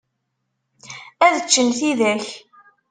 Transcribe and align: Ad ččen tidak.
Ad 1.25 1.37
ččen 1.45 1.67
tidak. 1.77 2.25